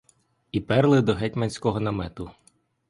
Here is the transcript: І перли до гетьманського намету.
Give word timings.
І 0.51 0.59
перли 0.61 1.01
до 1.01 1.13
гетьманського 1.13 1.79
намету. 1.79 2.31